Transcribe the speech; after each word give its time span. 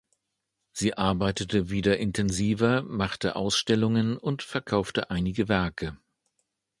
Sie 0.71 0.97
arbeitete 0.97 1.69
wieder 1.69 1.97
intensiver, 1.99 2.81
machte 2.81 3.35
Ausstellungen 3.35 4.17
und 4.17 4.41
verkaufte 4.41 5.11
einige 5.11 5.47
Werke. 5.47 5.95